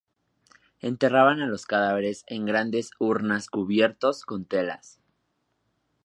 [0.79, 4.99] Enterraban a los cadáveres en grandes urnas cubiertos con telas.